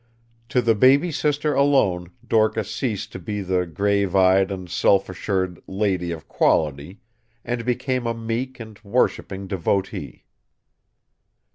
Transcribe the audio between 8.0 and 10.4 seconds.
a meek and worshiping devotee.